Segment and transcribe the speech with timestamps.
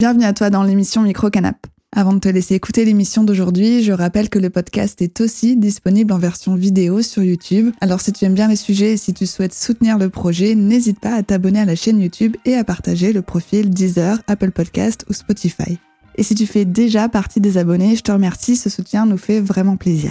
[0.00, 1.68] Bienvenue à toi dans l'émission Micro Canap.
[1.94, 6.12] Avant de te laisser écouter l'émission d'aujourd'hui, je rappelle que le podcast est aussi disponible
[6.12, 7.72] en version vidéo sur YouTube.
[7.80, 10.98] Alors si tu aimes bien les sujets et si tu souhaites soutenir le projet, n'hésite
[10.98, 15.04] pas à t'abonner à la chaîne YouTube et à partager le profil Deezer, Apple Podcast
[15.08, 15.78] ou Spotify.
[16.16, 19.40] Et si tu fais déjà partie des abonnés, je te remercie, ce soutien nous fait
[19.40, 20.10] vraiment plaisir.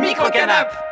[0.00, 0.91] Micro Canap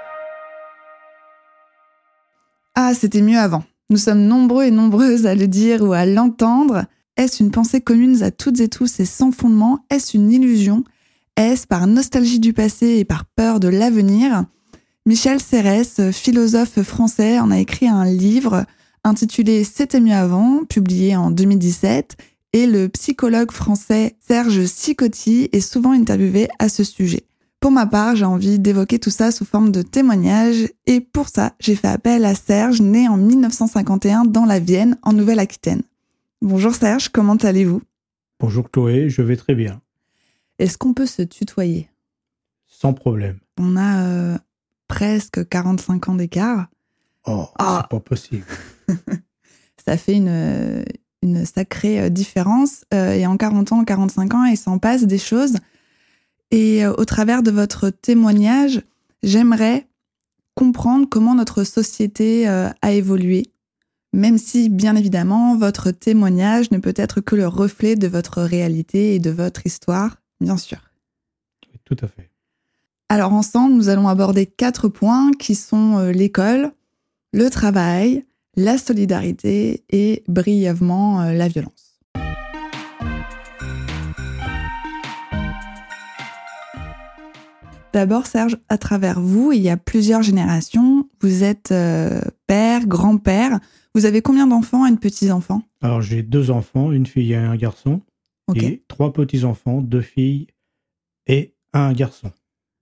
[2.83, 3.63] ah, c'était mieux avant.
[3.91, 6.87] Nous sommes nombreux et nombreuses à le dire ou à l'entendre.
[7.18, 9.85] Est-ce une pensée commune à toutes et tous et sans fondement?
[9.91, 10.82] Est-ce une illusion?
[11.37, 14.46] Est-ce par nostalgie du passé et par peur de l'avenir?
[15.04, 18.64] Michel Serres, philosophe français, en a écrit un livre
[19.04, 22.17] intitulé C'était mieux avant, publié en 2017,
[22.54, 27.25] et le psychologue français Serge Sicotti est souvent interviewé à ce sujet.
[27.61, 31.53] Pour ma part, j'ai envie d'évoquer tout ça sous forme de témoignage et pour ça,
[31.61, 35.83] j'ai fait appel à Serge, né en 1951 dans la Vienne, en Nouvelle-Aquitaine.
[36.41, 37.83] Bonjour Serge, comment allez-vous?
[38.41, 39.83] Bonjour Chloé, je vais très bien.
[40.59, 41.91] Est-ce qu'on peut se tutoyer?
[42.65, 43.39] Sans problème.
[43.59, 44.39] On a euh,
[44.89, 46.67] presque 45 ans d'écart.
[47.27, 47.81] Oh, ah.
[47.83, 48.47] c'est pas possible.
[49.84, 50.83] ça fait une,
[51.21, 52.87] une sacrée euh, différence.
[52.95, 55.59] Euh, et en 40 ans, 45 ans, il s'en passe des choses.
[56.51, 58.83] Et euh, au travers de votre témoignage,
[59.23, 59.87] j'aimerais
[60.55, 63.53] comprendre comment notre société euh, a évolué,
[64.12, 69.15] même si, bien évidemment, votre témoignage ne peut être que le reflet de votre réalité
[69.15, 70.78] et de votre histoire, bien sûr.
[71.84, 72.31] tout à fait.
[73.09, 76.73] Alors ensemble, nous allons aborder quatre points qui sont euh, l'école,
[77.33, 78.25] le travail,
[78.56, 81.90] la solidarité et brièvement la violence.
[87.93, 91.09] D'abord, Serge, à travers vous, il y a plusieurs générations.
[91.21, 93.59] Vous êtes euh, père, grand-père.
[93.95, 95.63] Vous avez combien d'enfants et de petits-enfants?
[95.83, 98.01] Alors, j'ai deux enfants, une fille et un garçon.
[98.55, 100.49] Et trois petits-enfants, deux filles
[101.29, 102.33] et un garçon.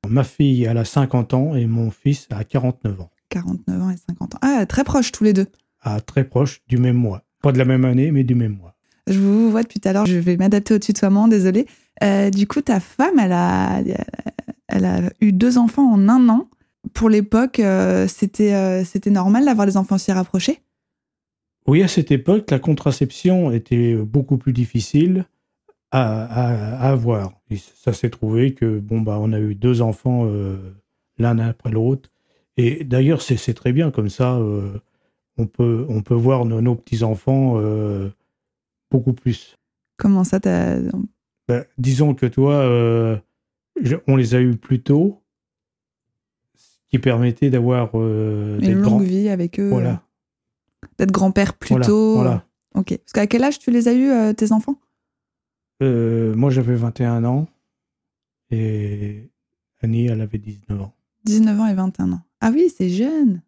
[0.08, 3.10] Ma fille, elle a 50 ans et mon fils a 49 ans.
[3.28, 4.38] 49 ans et 50 ans.
[4.40, 5.46] Ah, très proches tous les deux.
[5.82, 7.22] Ah, très proches du même mois.
[7.42, 8.74] Pas de la même année, mais du même mois.
[9.06, 11.66] Je vous vois depuis tout à l'heure, je vais m'adapter au tutoiement, désolé.
[12.02, 13.82] Euh, du coup, ta femme, elle a,
[14.68, 16.48] elle a eu deux enfants en un an.
[16.94, 20.60] Pour l'époque, euh, c'était euh, c'était normal d'avoir des enfants si rapprochés
[21.66, 25.26] Oui, à cette époque, la contraception était beaucoup plus difficile
[25.90, 27.32] à, avoir.
[27.82, 30.58] ça s'est trouvé que, bon, bah, on a eu deux enfants euh,
[31.16, 32.10] l'un après l'autre.
[32.58, 34.38] Et d'ailleurs, c'est très bien comme ça.
[35.38, 37.58] on, peut, on peut voir nos, petits-enfants
[38.90, 39.56] beaucoup plus.
[39.96, 43.20] Comment ça, ben, Disons que toi
[44.06, 45.22] on les a eus plus tôt,
[46.56, 49.68] ce qui permettait d'avoir euh, une longue vie avec eux.
[49.68, 50.02] Voilà.
[50.98, 52.16] D'être grand-père plus tôt.
[52.16, 52.44] Voilà.
[52.74, 52.96] Ok.
[52.96, 54.76] Parce qu'à quel âge tu les as eus, euh, tes enfants?
[55.82, 57.46] Euh, Moi, j'avais 21 ans
[58.50, 59.30] et
[59.82, 60.94] Annie, elle avait 19 ans.
[61.24, 62.22] 19 ans et 21 ans.
[62.40, 63.42] Ah oui, c'est jeune.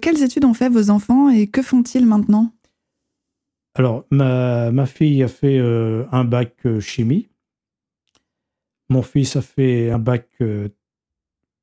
[0.00, 2.52] Quelles études ont fait vos enfants et que font-ils maintenant?
[3.74, 7.29] Alors, ma, ma, fille a fait un bac chimie
[8.90, 10.68] mon fils a fait un bac euh,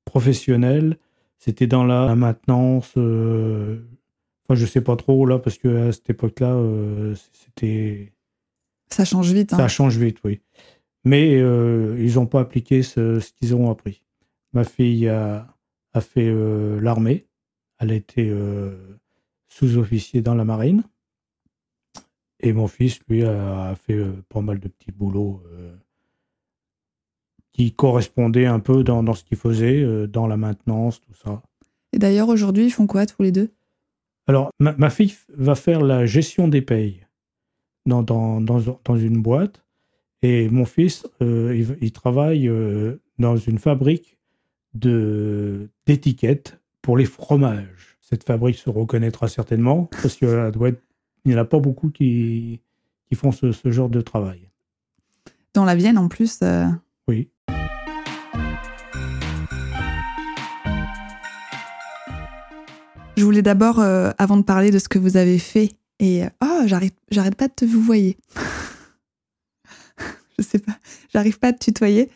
[0.05, 0.97] professionnel.
[1.37, 2.93] C'était dans la, maintenance.
[2.97, 3.81] Euh,
[4.43, 8.13] enfin, je sais pas trop là, parce que à cette époque-là, euh, c'était.
[8.89, 9.53] Ça change vite.
[9.53, 9.57] Hein.
[9.57, 10.41] Ça change vite, oui.
[11.03, 14.03] Mais ils n'ont pas appliqué ce, qu'ils ont appris.
[14.51, 15.47] Ma fille a,
[15.93, 16.33] a fait
[16.81, 17.27] l'armée.
[17.79, 18.33] Elle a été
[19.47, 20.83] sous-officier dans la marine.
[22.41, 25.41] Et mon fils, lui, a, fait pas mal de petits boulots
[27.57, 31.41] qui correspondait un peu dans, dans ce qu'ils faisaient, euh, dans la maintenance, tout ça.
[31.91, 33.49] Et d'ailleurs, aujourd'hui, ils font quoi tous les deux?
[34.27, 37.07] Alors, ma, fille va faire la gestion des payes
[37.87, 39.65] dans, dans, dans, dans une boîte.
[40.21, 44.19] Et mon fils, euh, il, travaille euh, dans une fabrique
[44.75, 47.97] de, d'étiquettes pour les fromages.
[48.01, 50.27] Cette fabrique se reconnaîtra certainement parce qu'il
[51.25, 52.61] n'y en a pas beaucoup qui,
[53.07, 54.49] qui font ce, ce, genre de travail.
[55.53, 56.43] Dans la Vienne, en plus
[57.07, 57.29] Oui.
[63.17, 66.61] Je voulais d'abord, euh, avant de parler de ce que vous avez fait, et oh,
[66.67, 66.93] j'arrête,
[67.35, 68.15] pas de te vous voyer.
[70.37, 70.77] je sais pas,
[71.11, 72.11] j'arrive pas à te tutoyer.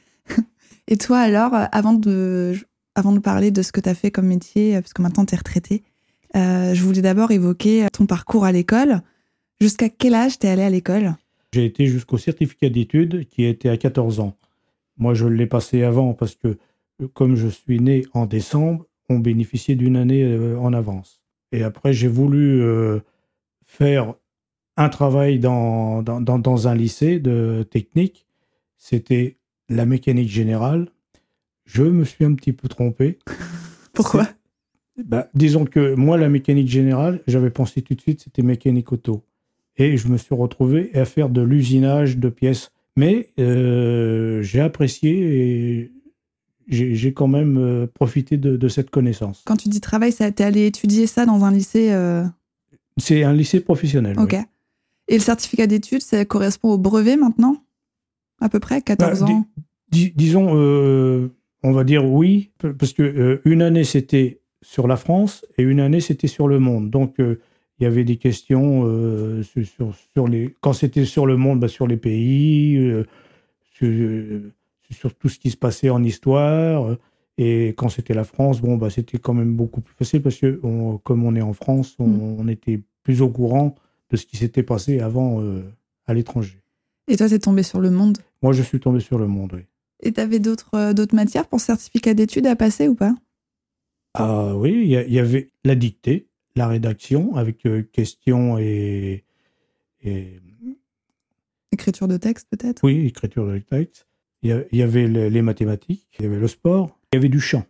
[0.88, 2.53] et toi alors, euh, avant de,
[2.94, 5.33] avant de parler de ce que tu as fait comme métier, parce que maintenant tu
[5.33, 5.81] es retraité,
[6.36, 9.01] je voulais d'abord évoquer ton parcours à l'école.
[9.59, 11.15] Jusqu'à quel âge t'es allé à l'école?
[11.51, 14.38] J'ai été jusqu'au certificat d'études qui était à 14 ans.
[14.98, 16.57] Moi, je l'ai passé avant parce que,
[17.13, 21.22] comme je suis né en décembre, on bénéficiait d'une année euh, en avance.
[21.52, 23.00] Et après, j'ai voulu euh,
[23.66, 24.13] faire
[24.78, 28.25] un travail dans, dans, dans- dans un lycée de technique.
[28.78, 29.38] C'était
[29.69, 30.88] la mécanique générale.
[31.66, 33.19] Je me suis un petit peu trompé.
[33.94, 34.28] Pourquoi?
[35.06, 39.24] Bah, disons que moi, la mécanique générale, j'avais pensé tout de suite, c'était mécanique auto.
[39.78, 42.72] Et je me suis retrouvé à faire de l'usinage de pièces.
[42.98, 45.12] Mais euh, j'ai apprécié
[45.80, 45.92] et
[46.72, 49.44] j'ai quand même euh, profité de, de cette connaissance.
[49.46, 52.24] Quand tu dis travail, t'es allé étudier ça dans un lycée euh,
[52.98, 54.18] C'est un lycée professionnel.
[54.18, 54.32] Ok.
[54.34, 54.40] oui.
[55.08, 57.58] Et le certificat d'études, ça correspond au brevet maintenant?
[58.40, 59.46] À peu près 14 Bah, ans?
[59.92, 61.28] Dis- disons, euh,
[61.64, 66.00] on va dire oui, parce que une année c'était sur la France et une année
[66.00, 66.90] c'était sur le monde.
[66.90, 67.38] Donc il
[67.84, 68.84] y avait des questions
[69.44, 70.56] sur, les.
[70.62, 72.80] Quand c'était sur le monde, bah, sur les pays,
[73.74, 73.88] sur,
[74.94, 76.86] sur tout ce qui se passait en histoire.
[76.90, 76.98] euh,
[77.38, 80.60] Et quand c'était la France, bon, bah, c'était quand même beaucoup plus facile parce que
[80.64, 82.40] on- comme on est en France, on, Mm.
[82.40, 83.76] on était plus au courant
[84.10, 85.64] de ce qui s'était passé avant euh,
[86.06, 86.62] à l'étranger.
[87.08, 88.20] Et toi, t'es tombé sur le monde?
[88.42, 89.62] Moi, je suis tombé sur le monde, oui.
[90.04, 93.16] Et t'avais d'autres euh, matières pour certificat d'études à passer ou pas?
[94.14, 99.24] Ah oui, il y, avait la dictée, la rédaction avec euh, questions et,
[100.04, 100.40] et
[101.72, 102.84] Écriture de texte peut-être?
[102.84, 104.06] Oui, écriture de texte.
[104.44, 107.40] Il y, avait le- les mathématiques, il y avait le sport, il y avait du
[107.40, 107.64] chant,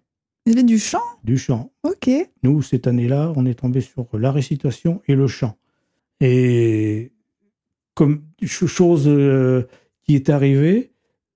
[0.46, 1.00] Il y avait du chant?
[1.24, 1.72] Du chant.
[1.84, 2.10] Ok.
[2.44, 5.58] Nous, cette année-là, on est tombé sur la récitation et le chant.
[6.22, 7.12] Et
[7.94, 9.68] comme ch- chose euh,
[10.04, 10.92] qui est arrivée,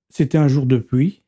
[0.10, 1.22] c'était un jour de pluie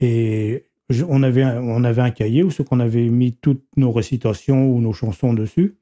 [0.00, 3.64] et je- on avait un, on avait un cahier où ce qu'on avait mis toutes
[3.78, 5.76] nos récitations ou nos chansons dessus.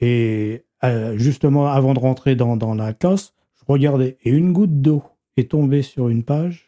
[0.00, 4.80] Et euh, justement, avant de rentrer dans, dans la classe, je regardais et une goutte
[4.82, 5.02] d'eau
[5.40, 6.66] est tombée sur une page.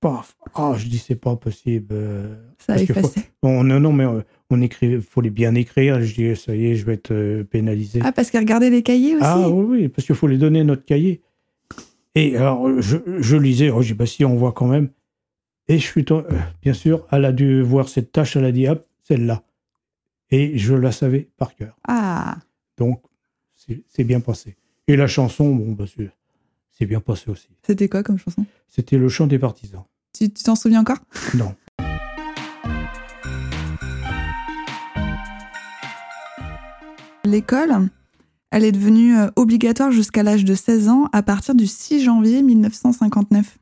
[0.00, 1.88] Paf Ah, je dis c'est pas possible.
[1.92, 3.20] euh, Ça a faut- effacé.
[3.42, 6.00] Bon, non, non, mais euh, on écrit, faut les bien écrire.
[6.00, 8.00] Je dis, ça y est, je vais être euh, pénalisé.
[8.04, 10.62] Ah, parce qu'elle regardait les cahiers aussi Ah oui, oui, parce qu'il faut les donner
[10.62, 11.20] notre cahier.
[12.14, 14.88] Et alors, je, je lisais, oh, j'ai dit, bah si, on voit quand même.
[15.68, 16.04] Et je suis,
[16.62, 19.42] bien sûr, elle a dû voir cette tâche, elle a dit, hop, celle-là.
[20.30, 21.76] Et je la savais par cœur.
[21.86, 22.38] Ah,
[22.76, 23.02] Donc,
[23.56, 24.56] c'est c'est bien passé.
[24.86, 25.84] Et la chanson, bon, bah,
[26.78, 27.48] c'est bien passé aussi.
[27.66, 28.46] c'était quoi comme chanson?
[28.68, 29.82] C'était le chant des partisans.
[30.16, 30.98] Tu t'en souviens encore?
[31.34, 31.54] Non.
[37.24, 37.88] L'école,
[38.50, 42.42] elle est devenue euh, obligatoire jusqu'à l'âge de 16 ans à partir du 6 janvier
[42.42, 43.58] 1959.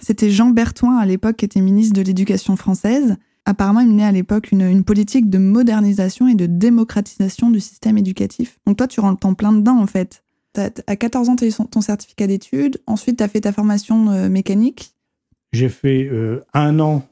[0.00, 3.16] C'était Jean Berthoin à l'époque qui était ministre de l'Éducation française.
[3.44, 7.98] Apparemment, il menait à l'époque une, une politique de modernisation et de démocratisation du système
[7.98, 8.60] éducatif.
[8.66, 10.23] Donc toi, tu rentres en plein dedans en fait.
[10.56, 12.80] À 14 ans, tu as eu ton certificat d'études.
[12.86, 14.94] Ensuite, tu as fait ta formation euh, mécanique.
[15.52, 17.06] J'ai fait euh, un an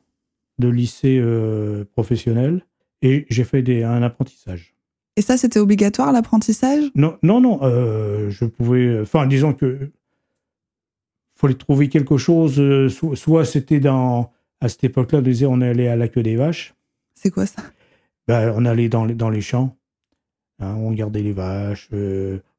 [0.58, 2.64] de lycée euh, professionnel
[3.02, 4.74] et j'ai fait des, un apprentissage.
[5.16, 6.84] Et ça, c'était obligatoire, l'apprentissage?
[6.94, 7.58] Non, non, non,
[8.30, 9.00] je pouvais.
[9.00, 9.90] Enfin, disons que
[11.34, 12.54] fallait trouver quelque chose.
[12.88, 16.36] so- soit c'était dans à cette époque-là, on disait on allait à la queue des
[16.36, 16.74] vaches.
[17.14, 17.62] C'est quoi ça?
[18.28, 19.76] Ben, on allait dans les, dans les champs,
[20.60, 21.88] hein, on gardait les vaches.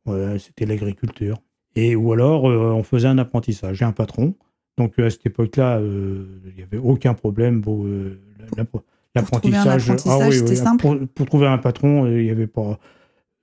[0.05, 1.41] Ouais, c'était l'agriculture.
[1.75, 3.77] Et ou alors euh, on faisait un apprentissage.
[3.77, 4.35] J'ai un patron,
[4.77, 7.61] donc euh, à cette époque-là, euh, il n'y avait aucun problème.
[7.67, 8.19] Euh,
[8.57, 8.65] un
[9.15, 10.81] l'apprentissage, apprentissage, c'était simple.
[10.81, 12.79] Pour, pour trouver un patron, il n'y avait pas,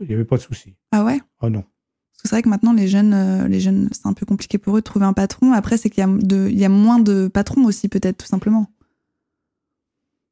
[0.00, 0.74] il y avait pas de souci.
[0.92, 1.18] Ah ouais?
[1.40, 1.62] Ah non.
[1.62, 4.76] Parce que c'est vrai que maintenant, les jeunes, les jeunes, c'est un peu compliqué pour
[4.76, 5.52] eux de trouver un patron.
[5.52, 8.26] Après, c'est qu'il y, a de- il y a moins de patrons aussi, peut-être, tout
[8.26, 8.66] simplement.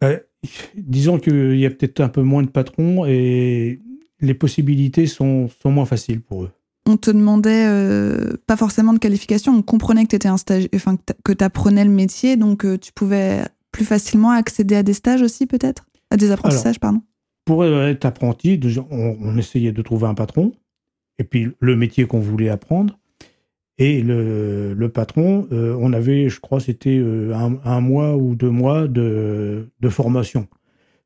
[0.04, 0.18] Euh,
[0.76, 3.80] disons qu'il y a peut-être un peu moins de patrons et
[4.20, 6.50] les possibilités sont, sont moins faciles pour eux.
[6.86, 10.96] On te demandait euh, pas forcément de qualification, on comprenait que tu un stage, enfin
[11.24, 15.22] que tu apprenais le métier, donc euh, tu pouvais plus facilement accéder à des stages
[15.22, 15.86] aussi, peut-être?
[16.10, 17.02] À des apprentissages, pardon?
[17.44, 18.58] Pour être apprenti,
[18.90, 20.52] on, on essayait de trouver un patron
[21.18, 22.98] et puis le métier qu'on voulait apprendre.
[23.80, 27.00] Et le, le patron, euh, on avait, je crois, c'était
[27.32, 30.48] un, un mois ou deux mois de, de formation.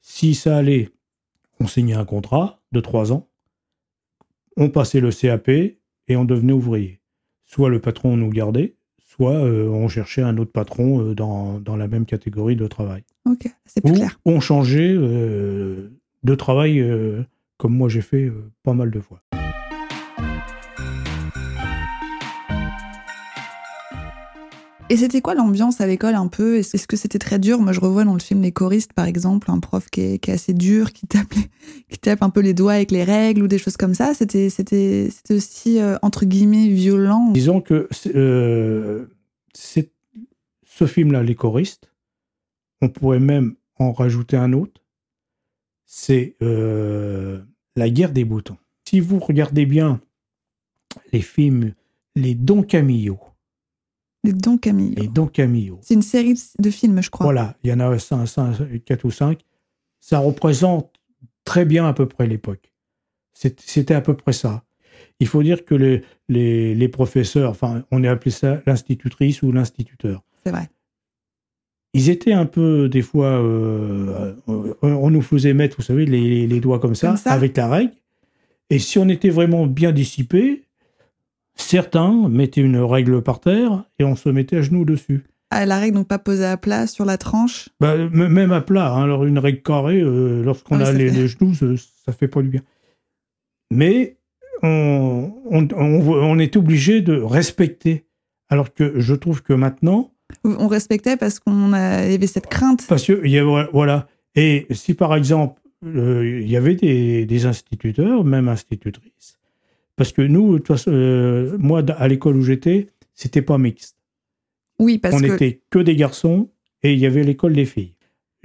[0.00, 0.88] Si ça allait,
[1.62, 3.28] on signait un contrat de trois ans,
[4.57, 5.76] on passait le CAP et
[6.16, 7.00] on devenait ouvrier.
[7.45, 11.76] Soit le patron nous gardait, soit euh, on cherchait un autre patron euh, dans, dans
[11.76, 13.04] la même catégorie de travail.
[13.26, 14.19] Ok, c'est plus Ou clair.
[14.25, 15.90] on changeait euh,
[16.25, 16.85] de travail,
[17.59, 18.33] comme moi j'ai fait
[18.64, 19.23] pas mal de fois.
[24.93, 26.59] Et c'était quoi l'ambiance à l'école un peu?
[26.59, 27.59] Est-ce que c'était très dur?
[27.61, 30.53] Moi, je revois dans le film Les choristes, par exemple, un prof qui est, assez
[30.53, 31.33] dur, qui tape,
[31.89, 34.13] qui tape un peu les doigts avec les règles ou des choses comme ça.
[34.13, 37.31] C'était aussi, euh, entre guillemets, violent.
[37.31, 39.07] Disons que euh,
[39.55, 41.91] ce film-là, Les choristes,
[42.83, 44.83] on pourrait même en rajouter un autre.
[45.87, 47.41] C'est euh,
[47.77, 48.59] la guerre des boutons.
[48.87, 50.03] Si vous regardez bien
[51.15, 51.73] les films
[52.15, 53.19] Les Dons Camillo,
[54.25, 54.95] Les Dons Camillo.
[54.97, 57.25] les Camillo, C'est une série de films, je crois.
[57.25, 59.41] voilà, il y en a 4 ou 5,
[60.00, 60.93] ça représente
[61.45, 62.73] très bien à peu près l'époque.
[63.35, 64.62] C'était à peu près ça.
[65.19, 69.50] Il faut dire que les, les, les professeurs, enfin, on est appelé ça l'institutrice ou
[69.50, 70.69] l'instituteur, C'est vrai.
[71.93, 76.47] ils étaient un peu, des fois, euh, euh, on nous faisait mettre, vous savez, les,
[76.47, 77.93] les doigts comme ça, Comme ça avec la règle.
[78.71, 80.64] Et si on était vraiment bien dissipé,
[81.54, 85.25] certains mettaient une règle par terre et on se mettait à genoux dessus.
[85.50, 87.68] Ah, la règle, donc pas posée à plat sur la tranche.
[87.78, 91.16] Bah, même à plat, hein, alors une règle carrée, euh, lorsqu'on Ah a les, fait-
[91.21, 91.66] les genoux, ça,
[92.06, 92.62] ça fait pas du bien.
[93.71, 94.16] Mais
[94.62, 98.04] on, on, on, on est obligé de respecter.
[98.49, 100.12] Alors que je trouve que maintenant,
[100.44, 102.87] On respectait parce qu'on avait cette crainte.
[102.88, 104.09] Parce que, y a- voilà.
[104.35, 109.38] Et si par exemple, euh, il y avait des, des instituteurs, même institutrices,
[109.97, 113.97] parce que nous, façon, euh, moi, à l'école où j'étais, c'était pas mixte.
[114.79, 116.49] Oui, parce On que n'était que des garçons
[116.83, 117.95] et il y avait l'école des filles.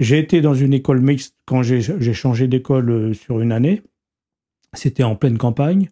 [0.00, 1.80] J'ai été dans une école mixte quand j'ai
[2.14, 3.82] changé d'école euh, sur une année.
[4.74, 5.88] C'était en pleine campagne.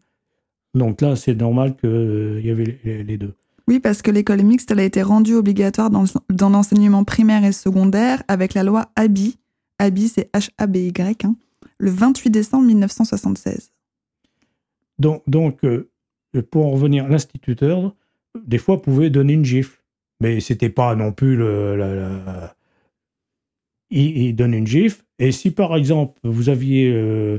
[0.74, 3.34] Donc là, c'est normal qu'il y avait les, les deux.
[3.66, 7.44] oui, parce que l'école mixte, elle a été rendue obligatoire dans, le- dans l'enseignement primaire
[7.44, 9.38] et secondaire avec la loi ABI.
[9.78, 11.34] ABI, c'est H-A-B-Y, hein,
[11.78, 13.72] le 28 décembre 1976.
[14.98, 15.90] Donc, euh,
[16.50, 17.94] pour en revenir, l'instituteur,
[18.44, 19.82] des fois, pouvait donner une gifle.
[20.20, 22.08] Mais c'était pas non plus le.
[23.90, 25.02] Il, donne une gifle.
[25.18, 27.38] Et si, par exemple, vous aviez euh,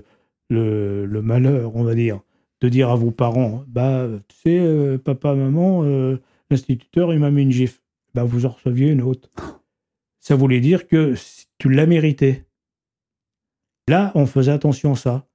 [0.50, 2.22] le, malheur, on va dire,
[2.62, 5.84] de dire à vos parents Bah, tu sais, euh, papa, maman,
[6.50, 7.82] l'instituteur, il m'a mis une gifle.
[8.14, 9.30] Bah, vous en receviez une autre.
[10.20, 11.16] Ça voulait dire que
[11.58, 12.44] tu l'as mérité.
[13.88, 15.28] Là, on faisait attention à ça.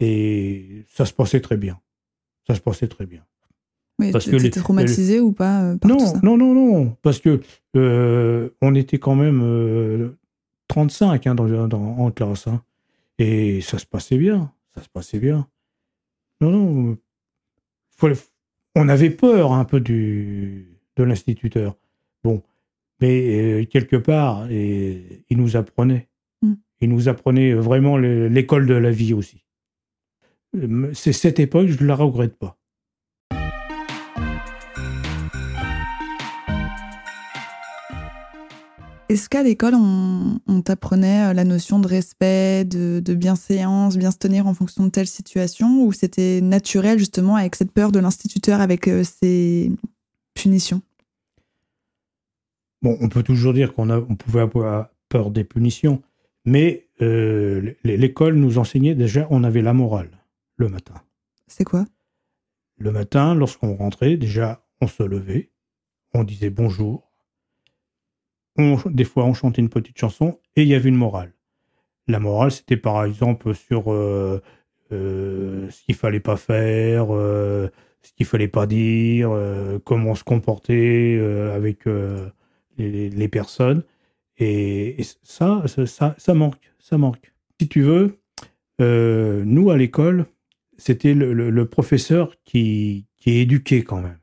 [0.00, 1.80] Et ça se passait très bien.
[2.46, 3.24] Ça se passait très bien.
[3.98, 6.20] Oui, Parce tu que les- traumatisé ou pas euh, par Non, tout ça?
[6.22, 6.96] non, non, non.
[7.02, 7.40] Parce que
[7.76, 10.18] euh, on était quand même euh,
[10.68, 12.46] 35 hein, dans, dans- en classe.
[12.46, 12.62] hein.
[13.18, 14.52] et ça se passait bien.
[14.74, 15.48] Ça se passait bien.
[16.42, 16.98] Non, non.
[18.74, 21.76] On avait peur un peu du, de l'instituteur.
[22.22, 22.42] Bon.
[23.00, 26.08] Mais euh, quelque part, et, il nous apprenait.
[26.42, 26.52] Mm.
[26.82, 29.42] Il nous apprenait vraiment le- l'école de la vie aussi.
[30.94, 32.56] C'est cette époque, je ne la regrette pas.
[39.08, 44.10] Est-ce qu'à l'école, on, on t'apprenait euh, la notion de respect, de, de bienséance, bien
[44.10, 48.00] se tenir en fonction de telle situation, ou c'était naturel justement avec cette peur de
[48.00, 49.70] l'instituteur, avec euh, ses
[50.34, 50.80] punitions?
[52.82, 56.02] Bon, on peut toujours dire qu'on on pouvait avoir peur des punitions,
[56.44, 60.10] mais euh, l'école nous enseignait déjà, on avait la morale
[60.56, 60.94] le matin.
[61.46, 61.84] C'est quoi?
[62.78, 65.50] Le matin, lorsqu'on rentrait, déjà, on se levait,
[66.12, 67.12] on disait bonjour.
[68.58, 71.34] On- des fois, on chantait une petite chanson et il y avait une morale.
[72.08, 74.40] La morale, c'était par exemple sur euh,
[74.92, 77.68] euh, ce qu'il fallait pas faire, euh,
[78.02, 79.30] ce qu'il fallait pas dire,
[79.84, 81.18] comment se comporter
[81.52, 81.86] avec
[82.78, 83.82] les, personnes.
[84.38, 87.32] Et, et ça, ça, ça, ça manque, ça manque.
[87.60, 88.20] Si tu veux,
[88.78, 90.26] nous à l'école,
[90.78, 94.18] c'était le, le- le professeur qui, qui est éduqué quand même.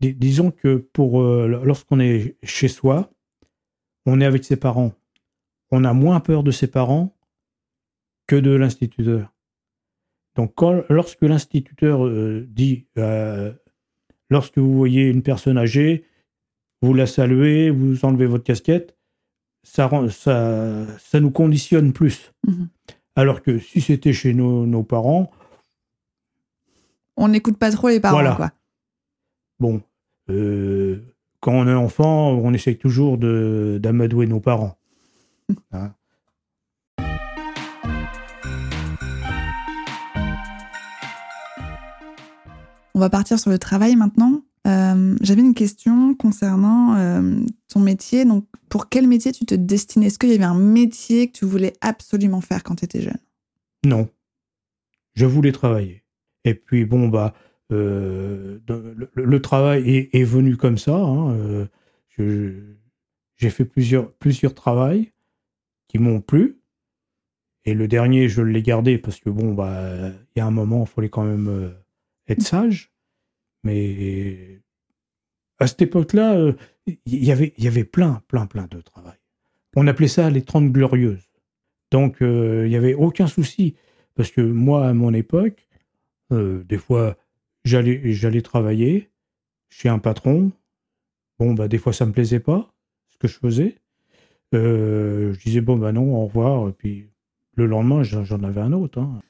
[0.00, 3.10] Dis- disons que pour euh, lorsqu'on est chez soi,
[4.06, 4.92] on est avec ses parents.
[5.70, 7.16] On a moins peur de ses parents
[8.26, 9.32] que de l'instituteur.
[10.34, 13.52] Donc quand, lorsque l'instituteur euh, dit, euh,
[14.30, 16.04] lorsque vous voyez une personne âgée,
[16.82, 18.96] vous la saluez, vous enlevez votre casquette,
[19.62, 22.32] ça, rend- ça, ça nous conditionne plus.
[22.46, 22.68] Mhm.
[23.14, 25.30] Alors que si c'était chez nos, nos parents,
[27.16, 28.34] On n'écoute pas trop les parents, Voilà.
[28.34, 28.50] quoi.
[29.60, 29.82] Bon,
[30.30, 31.00] euh,
[31.40, 34.78] quand on est enfant, on essaye toujours d'amadouer nos parents.
[35.72, 35.92] Hein.
[42.94, 44.42] On va partir sur le travail maintenant.
[44.66, 48.24] Euh, J'avais une question concernant euh, ton métier.
[48.24, 50.06] Donc, pour quel métier tu te destinais?
[50.06, 53.18] Est-ce qu'il y avait un métier que tu voulais absolument faire quand tu étais jeune?
[53.84, 54.08] Non,
[55.14, 56.01] je voulais travailler.
[56.44, 57.34] Et puis bon bah,
[57.72, 58.58] euh,
[59.14, 60.94] le, travail est, venu comme ça.
[60.94, 61.34] hein,
[62.18, 62.76] euh,
[63.36, 65.12] J'ai fait plusieurs plusieurs travails
[65.88, 66.58] qui m'ont plu.
[67.64, 70.84] Et le dernier, je l'ai gardé parce que bon bah, il y a un moment,
[70.84, 71.70] il fallait quand même euh,
[72.28, 72.92] être sage.
[73.64, 74.60] Mais
[75.58, 76.52] à cette époque-là,
[77.06, 79.18] y avait, il y avait plein, plein, plein de travail.
[79.76, 81.30] On appelait ça les 30 glorieuses.
[81.92, 83.76] Donc, il n'y avait aucun souci.
[84.16, 85.68] Parce que moi, à mon époque,
[86.32, 87.16] des fois,
[87.64, 89.10] j'allais, j'allais travailler
[89.68, 90.52] chez un patron.
[91.38, 92.72] Bon, bah, des fois, ça me plaisait pas,
[93.08, 93.76] ce que je faisais.
[94.52, 96.68] je disais, bon, bah non, au revoir.
[96.68, 97.08] Et puis,
[97.54, 98.98] le lendemain, j'en avais un autre.
[99.00, 99.20] Hein.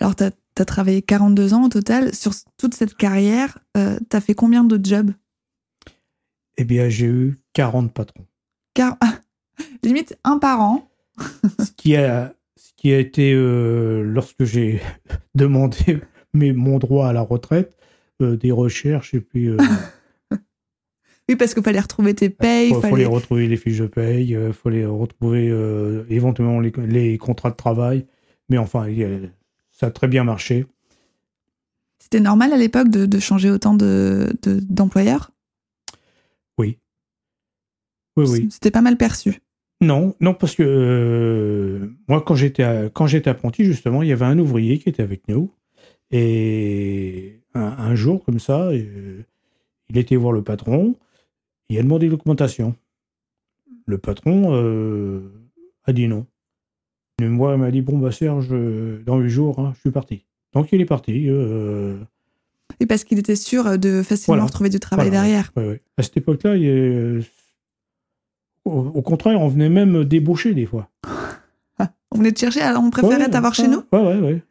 [0.00, 2.14] Alors, tu as, travaillé 42 ans au total.
[2.14, 5.12] Sur toute cette carrière, euh, tu as fait combien de jobs?
[6.56, 8.26] Eh bien, j'ai eu 40 patrons.
[8.74, 8.96] Car...
[9.82, 10.88] Limite, un par an.
[11.58, 14.80] ce, qui a, ce qui a été, euh, lorsque j'ai
[15.34, 16.00] demandé
[16.32, 17.76] mais mon droit à la retraite,
[18.20, 19.50] euh, des recherches et puis...
[21.28, 22.70] oui, parce qu'il fallait retrouver tes payes.
[22.70, 23.06] Il fallait...
[23.06, 25.46] retrouver les fiches de paye, il fallait retrouver
[26.08, 28.06] éventuellement les, les, contrats de travail.
[28.48, 28.86] Mais enfin,
[29.70, 30.66] ça a très bien marché.
[32.02, 35.30] C'était normal à l'époque de, changer autant d'employeurs?
[36.58, 36.78] Oui.
[38.16, 38.48] Oui, oui.
[38.50, 39.40] C'était pas mal perçu.
[39.80, 44.26] Non, non, parce que euh, moi, quand j'étais quand j'étais apprenti, justement, il y avait
[44.26, 45.52] un ouvrier qui était avec nous.
[46.12, 49.22] Et un, jour, comme ça, euh,
[49.88, 50.94] il était voir le patron.
[51.68, 52.74] Il a demandé l'augmentation.
[53.86, 55.32] Le patron euh,
[55.84, 56.26] a dit non
[57.20, 60.24] moi, il m'a dit Bon, bah, Serge, euh, dans huit jours, hein, je suis parti.
[60.54, 61.28] Donc, il est parti.
[61.28, 61.98] Euh,
[62.80, 65.52] Et parce qu'il était sûr de facilement retrouver du travail derrière.
[65.96, 66.56] À cette époque-là,
[68.64, 70.88] au, contraire, on venait même débaucher des fois.
[72.10, 73.82] on venait te chercher, alors on préférait t'avoir chez nous?
[73.92, 74.42] Ouais, ouais, ouais.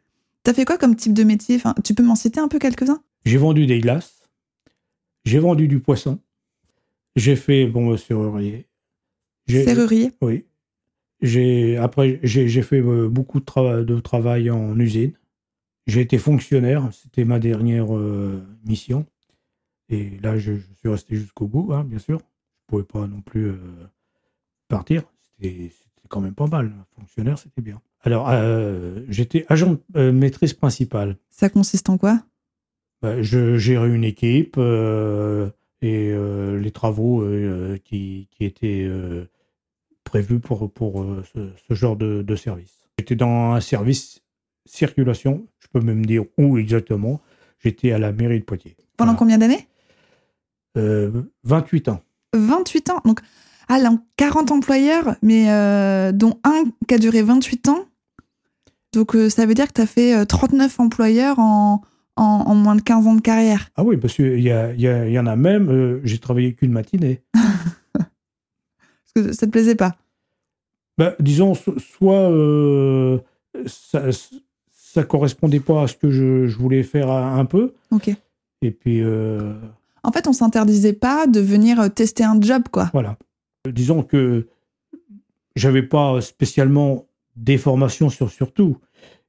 [0.42, 1.56] T'as fait quoi comme type de métier?
[1.56, 3.02] Enfin, Tu peux m'en citer un peu quelques-uns?
[3.24, 4.28] J'ai vendu des glaces.
[5.24, 6.18] J'ai vendu du poisson.
[7.14, 8.66] J'ai fait, bon, serrurier.
[9.48, 10.12] Serrurier?
[10.20, 10.46] Oui.
[11.20, 15.12] J'ai après j'ai fait euh, beaucoup de, de, travail en usine.
[15.86, 19.06] J'ai été fonctionnaire, c'était ma dernière euh, mission.
[19.88, 22.18] Et là, je, suis resté jusqu'au bout, hein, bien sûr.
[22.18, 23.56] Je pouvais pas non plus euh,
[24.68, 25.04] partir.
[25.40, 25.70] C'était
[26.08, 26.72] quand même pas mal.
[26.96, 27.80] Fonctionnaire, c'était bien.
[28.02, 28.30] Alors,
[29.08, 31.16] j'étais agent maîtrise principale.
[31.30, 32.20] Ça consiste en quoi?
[33.00, 37.24] Bah, Je gérais une équipe et les travaux
[37.84, 38.88] qui, qui, étaient
[40.12, 41.24] prévu pour, pour euh,
[41.68, 42.78] ce, genre de, service.
[42.98, 44.20] J'étais dans un service
[44.66, 47.20] circulation, je peux même dire où exactement.
[47.60, 48.76] J'étais à la mairie de Poitiers.
[48.96, 49.66] Pendant combien d'années?
[50.74, 52.02] 28 euh, ans.
[52.34, 53.00] 28 ans?
[53.04, 53.20] Donc,
[53.68, 53.78] ah,
[54.16, 57.86] 40 employeurs, mais euh, dont un qui a duré 28 ans.
[58.92, 61.82] Donc, ça veut dire que tu as fait 39 employeurs en,
[62.16, 63.70] en, moins de 15 ans de carrière.
[63.76, 67.22] Ah oui, parce qu'il y, y, y, en a même, j'ai travaillé qu'une matinée.
[69.14, 69.96] Parce que ça te plaisait pas
[70.98, 73.18] bah, Disons, soit euh,
[73.66, 74.04] ça,
[74.72, 77.74] ça correspondait pas à ce que je, voulais faire un peu.
[77.90, 78.10] Ok.
[78.62, 79.02] Et puis.
[79.02, 79.54] Euh,
[80.02, 82.90] en fait, on s'interdisait pas de venir euh, tester un job, quoi.
[82.92, 83.16] Voilà.
[83.68, 84.48] Disons que
[85.54, 88.78] j'avais pas spécialement des formations sur, sur tout.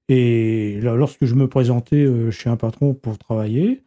[0.10, 3.84] Et lorsque je me présentais chez un patron pour travailler,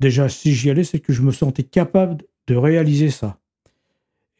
[0.00, 3.38] déjà, si j'y allais, c'est que je me sentais capable de réaliser ça.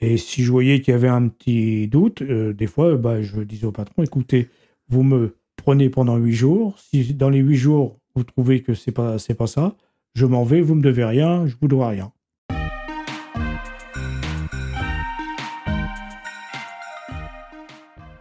[0.00, 3.40] Et si je voyais qu'il y avait un petit doute, euh, des fois, bah, je
[3.40, 4.48] disais au patron, écoutez,
[4.88, 6.78] vous me prenez pendant huit jours.
[6.78, 9.76] Si dans les huit jours, vous trouvez que c'est pas, pas ça,
[10.14, 12.12] je m'en vais, vous me devez rien, je vous dois rien.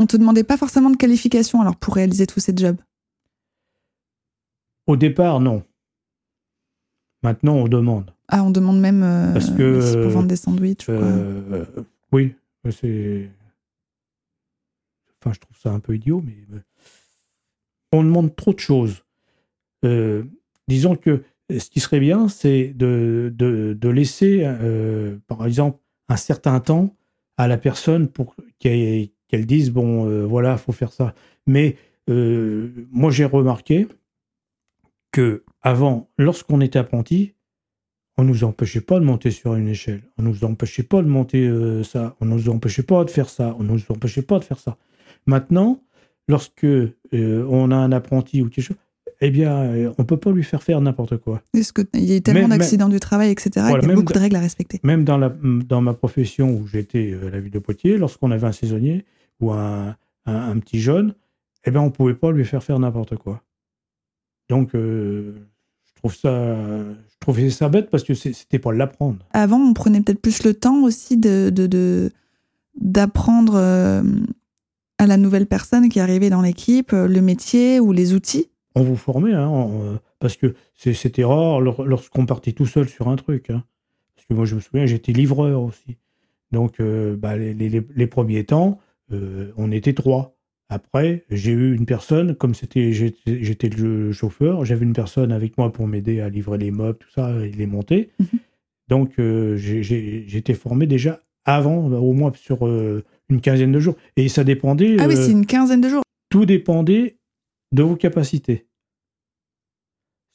[0.04, 2.76] On te demandait pas forcément de qualification alors pour réaliser tous ces jobs?
[4.86, 5.64] Au départ, non.
[7.24, 8.12] Maintenant, on demande.
[8.28, 10.90] Ah, on demande même euh, Parce que, pour vendre des sandwichs.
[10.90, 11.64] Euh,
[12.12, 12.36] oui,
[12.70, 13.32] c'est.
[15.22, 16.60] Enfin, je trouve ça un peu idiot, mais euh,
[17.94, 19.06] on demande trop de choses.
[20.68, 24.46] disons que ce qui serait bien, c'est de, de, laisser,
[25.28, 26.94] par exemple, un certain temps
[27.38, 29.08] à la personne pour qu'elle
[29.42, 31.14] dise bon, voilà, faut faire ça.
[31.48, 31.76] Mais
[32.08, 33.88] moi, j'ai remarqué
[35.12, 37.34] que avant, lorsqu'on était apprenti,
[38.18, 40.04] on nous empêchait pas de monter sur une échelle.
[40.18, 42.16] On nous empêchait pas de monter euh, ça.
[42.22, 43.56] On nous empêchait pas de faire ça.
[43.60, 44.78] On nous empêchait pas de faire ça.
[45.26, 45.82] Maintenant,
[46.28, 48.78] lorsque euh, on a un apprenti ou quelque chose,
[49.22, 51.42] eh bien, euh, on peut pas lui faire faire n'importe quoi.
[51.54, 53.66] Parce qu'il y a tellement d'accidents du travail, etc.
[53.70, 54.80] il y a beaucoup de règles à respecter?
[54.84, 58.48] Même dans, la, dans ma profession où j'étais à la ville de Poitiers, lorsqu'on avait
[58.48, 59.06] un saisonnier
[59.40, 61.16] ou un, un, petit jeune,
[61.66, 63.42] eh bien, on pouvait pas lui faire faire n'importe quoi.
[64.50, 64.74] Donc,
[66.04, 69.26] trouve ça, je trouvais ça bête parce que c'était pas l'apprendre.
[69.32, 72.12] Avant, on prenait peut-être plus le temps aussi de,
[72.76, 74.04] d'apprendre euh,
[74.98, 78.50] à la nouvelle personne qui arrivait dans l'équipe euh, le métier ou les outils.
[78.76, 83.16] On vous formait, hein, euh, parce que c'était rare lorsqu'on partait tout seul sur un
[83.16, 83.50] truc.
[83.50, 83.64] Hein.
[84.16, 85.98] Parce que moi, je me souviens, j'étais livreur aussi.
[86.52, 86.80] Donc,
[87.18, 88.80] bah, les, premiers temps,
[89.58, 90.38] on était trois.
[90.70, 95.72] Après, j'ai eu une personne, comme c'était, j'étais le chauffeur, j'avais une personne avec moi
[95.72, 98.12] pour m'aider à livrer les meubles, tout ça, et les monter.
[98.20, 98.40] Mhm.
[98.90, 99.12] Donc,
[99.58, 102.66] j'étais formé déjà avant, au moins sur
[103.30, 103.96] une quinzaine de jours.
[104.16, 104.96] Et ça dépendait.
[105.00, 106.04] Ah oui, c'est une quinzaine de jours.
[106.30, 107.18] Tout dépendait
[107.72, 108.68] de vos capacités.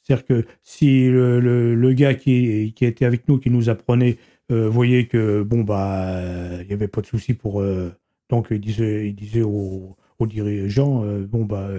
[0.01, 4.17] C'est-à-dire que si le, gars qui, qui, était avec nous, qui nous apprenait,
[4.51, 6.21] euh, voyait que bon bah
[6.61, 7.91] il n'y avait pas de souci pour euh,
[8.29, 11.69] donc il disait aux, dirigeants euh, bon bah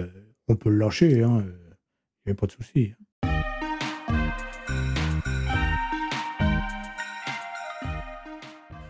[0.47, 2.93] on peut le lâcher hein, il n'y avait pas de souci.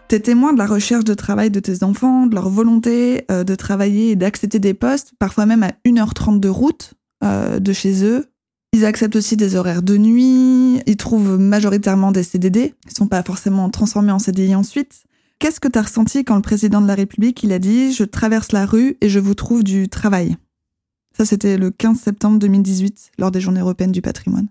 [0.08, 3.56] Tu es témoin de la recherche de travail de tes enfants, de leur volonté de
[3.56, 8.32] travailler et d'accepter des postes, parfois même à 1h30 de route de chez eux,
[8.74, 13.22] ils acceptent aussi des horaires de nuit, ils trouvent majoritairement des CDD, ils sont pas
[13.22, 15.04] forcément transformés en CDI ensuite.
[15.42, 18.04] Qu'est-ce que tu as ressenti quand le président de la République il a dit je
[18.04, 20.38] traverse la rue et je vous trouve du travail?
[21.14, 24.50] Ça c'était le 15 septembre 2018 lors des Journées européennes du patrimoine.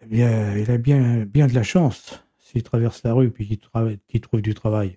[0.00, 3.60] Eh bien, il a bien, bien de la chance s'il traverse la rue puis
[4.08, 4.96] qu'il trouve du travail.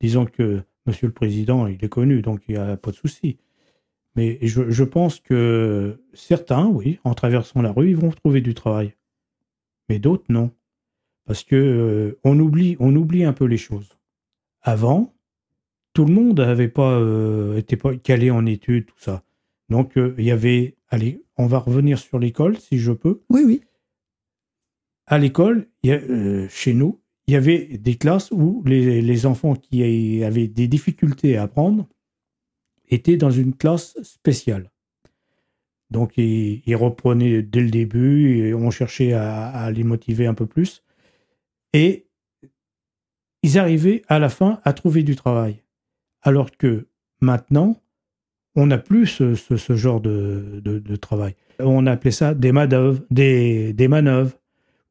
[0.00, 3.38] Disons que Monsieur le Président, il est connu, donc il n'y a pas de souci.
[4.16, 8.92] Mais je, pense que certains, oui, en traversant la rue, ils vont trouver du travail.
[9.88, 10.50] Mais d'autres, non.
[11.32, 13.96] Parce que euh, on, oublie, on oublie un peu les choses.
[14.60, 15.14] Avant,
[15.94, 19.22] tout le monde n'avait pas euh, pas calé en études, tout ça.
[19.70, 20.76] Donc, euh, il y avait.
[20.90, 23.22] Allez, on va revenir sur l'école, si je peux.
[23.30, 23.62] Oui, oui.
[25.06, 25.68] À l'école,
[26.50, 31.38] chez nous, il y avait des classes où les, les enfants qui avaient des difficultés
[31.38, 31.88] à apprendre
[32.90, 34.70] était dans une classe spéciale.
[35.88, 40.82] Donc, ils, reprenaient dès le début, et on cherchait à, les motiver un peu plus.
[41.72, 42.06] Et
[43.42, 45.62] ils arrivaient à la fin à trouver du travail.
[46.22, 46.86] Alors que
[47.20, 47.80] maintenant,
[48.54, 51.34] on n'a plus ce, genre de, travail.
[51.58, 54.38] On appelait ça des manœuvres, des, des manœuvres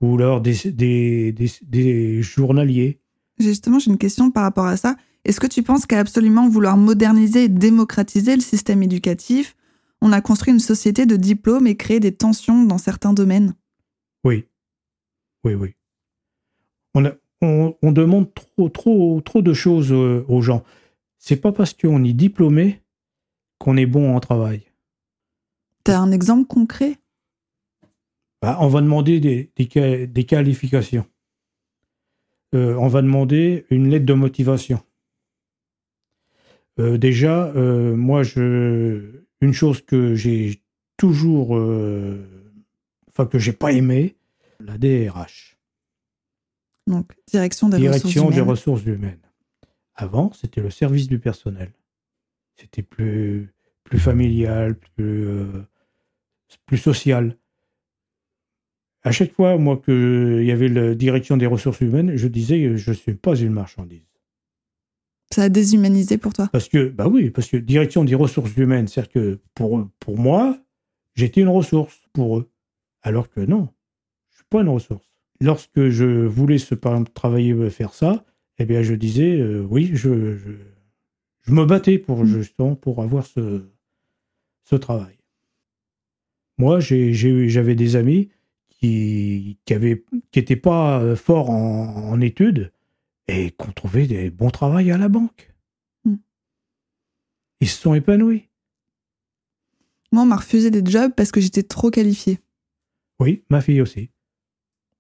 [0.01, 2.99] ou alors des, des, des journaliers.
[3.39, 4.95] Justement, j'ai une question par rapport à ça.
[5.23, 9.55] Est-ce que tu penses qu'à absolument vouloir moderniser et démocratiser le système éducatif,
[10.01, 13.53] on a construit une société de diplômes et créé des tensions dans certains domaines?
[14.23, 14.45] Oui.
[15.43, 15.75] Oui, oui.
[16.93, 17.11] On,
[17.81, 20.63] on, demande trop, trop, trop de choses euh, aux gens.
[21.17, 22.81] C'est pas parce qu'on est diplômé
[23.57, 24.63] qu'on est bon en travail.
[25.83, 26.97] Tu as un exemple concret?
[28.41, 31.05] Bah, On va demander des, des, qualifications.
[32.55, 34.81] Euh, on va demander une lettre de motivation.
[36.79, 40.61] Euh, déjà, euh, moi, je, une chose que j'ai
[40.97, 41.51] toujours,
[43.09, 44.15] enfin que j'ai pas aimé,
[44.59, 45.50] la DRH.
[46.87, 49.19] Donc, direction des direction ressources des ressources humaines.
[49.95, 51.71] Avant, c'était le service du personnel.
[52.55, 55.27] C'était plus, plus familial, plus,
[56.65, 57.37] plus social.
[59.03, 62.91] À chaque fois, moi, qu'il y avait la direction des ressources humaines, je disais, je
[62.91, 64.05] ne suis pas une marchandise.
[65.31, 68.87] Ça a déshumanisé pour toi Parce que, bah oui, parce que direction des ressources humaines,
[68.87, 70.59] c'est-à-dire que pour, pour moi,
[71.15, 72.51] j'étais une ressource pour eux.
[73.01, 73.69] Alors que non,
[74.29, 75.10] je suis pas une ressource.
[75.41, 78.23] Lorsque je voulais se travailler, euh, faire ça,
[78.59, 82.27] eh bien, je disais, euh, oui, je, je, me battais pour, mm.
[82.27, 83.65] justement, pour avoir ce,
[84.63, 85.17] ce travail.
[86.59, 88.29] Moi, j'avais des amis
[88.69, 92.71] qui n'étaient qui qui pas euh, forts en, en études,
[93.27, 95.51] et qu'on trouvait des bons travail à la banque.
[96.03, 96.17] Hmm.
[97.61, 98.47] Ils se sont épanouis.
[100.11, 102.39] Moi, on m'a refusé des jobs parce que j'étais trop qualifié.
[103.19, 104.09] Oui, ma fille aussi.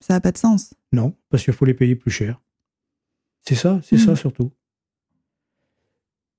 [0.01, 0.73] Ça n'a pas de sens.
[0.91, 2.41] Non, parce qu'il faut les payer plus cher.
[3.43, 4.17] C'est ça, c'est ça hmm.
[4.17, 4.51] surtout.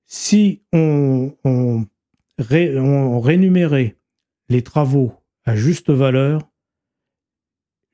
[0.07, 1.87] Si on, on,
[2.39, 3.97] on rémunérait
[4.49, 6.51] les travaux à juste valeur,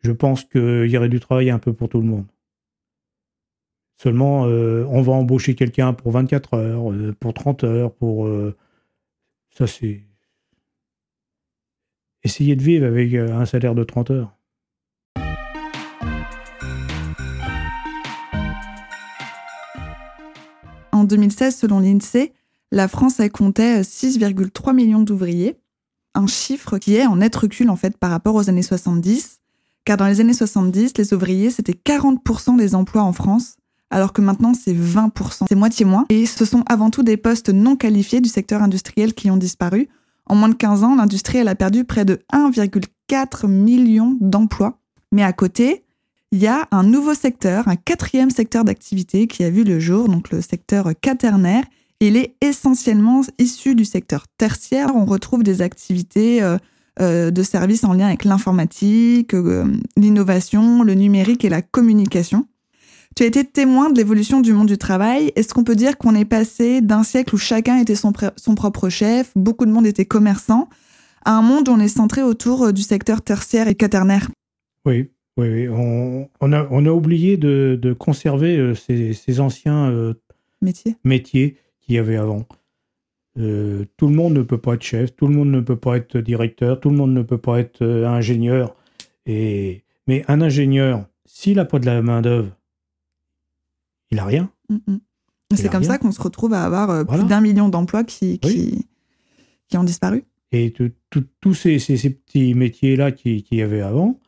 [0.01, 2.27] je pense qu'il y aurait du travail un peu pour tout le monde.
[3.97, 8.27] Seulement, euh, on va embaucher quelqu'un pour 24 heures, euh, pour 30 heures, pour...
[8.27, 8.57] Euh,
[9.51, 10.05] ça, c'est...
[12.23, 14.38] Essayer de vivre avec un salaire de 30 heures.
[21.09, 22.33] 2016, selon l'INSEE,
[22.71, 25.57] la France a compté 6,3 millions d'ouvriers,
[26.15, 29.41] un chiffre qui est en net recul en fait par rapport aux années 70,
[29.85, 33.57] car dans les années 70, les ouvriers, c'était 40% des emplois en France,
[33.91, 36.05] alors que maintenant c'est 20%, c'est moitié moins.
[36.11, 39.89] Et ce sont avant tout des postes non qualifiés du secteur industriel qui ont disparu.
[40.27, 44.79] En moins de 15 ans, l'industrie elle a perdu près de 1,4 million d'emplois.
[45.11, 45.85] Mais à côté,
[46.31, 50.09] il y a un nouveau secteur, un quatrième secteur d'activité qui a vu le jour,
[50.09, 51.65] donc le secteur quaternaire.
[52.01, 54.95] Il est essentiellement issu du secteur tertiaire.
[54.95, 56.59] On retrouve des activités euh,
[57.01, 59.65] euh, de services en lien avec l'informatique, euh,
[59.97, 62.47] l'innovation, le numérique et la communication.
[63.17, 65.33] Tu as été témoin de l'évolution du monde du travail.
[65.35, 68.91] Est-ce qu'on peut dire qu'on est passé d'un siècle où chacun était son, son propre
[68.91, 70.69] chef, beaucoup de monde était commerçant,
[71.25, 74.29] à un monde où on est centré autour du secteur tertiaire et quaternaire?
[74.85, 80.15] Oui, oui, On, a, oublié de, conserver euh, ces, anciens euh,
[80.61, 80.97] métiers.
[81.05, 82.45] métiers qu'il y avait avant.
[83.39, 85.97] Euh, tout le monde ne peut pas être chef, tout le monde ne peut pas
[85.97, 88.75] être directeur, tout le monde ne peut pas être ingénieur.
[89.27, 89.85] Et...
[90.09, 92.51] Mais un ingénieur, s'il n'a pas de la main-d'œuvre,
[94.11, 94.51] il n'a rien.
[94.69, 94.99] Mm, mm.
[95.55, 99.85] C'est comme ça qu'on se retrouve à avoir plus d'un million d'emplois qui, qui, ont
[99.85, 100.25] disparu.
[100.51, 104.19] Et tous ces, petits métiers-là qu'il y avait avant,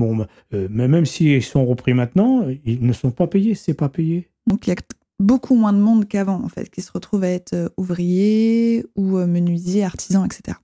[0.00, 3.90] Bon, euh, mais même s'ils sont repris maintenant, ils ne sont pas payés, c'est pas
[3.90, 4.30] payé.
[4.46, 4.76] Donc il y a
[5.18, 9.18] beaucoup moins de monde qu'avant, en fait, qui se retrouve à être euh, ouvrier ou
[9.18, 10.56] euh, menuisier, artisan, etc.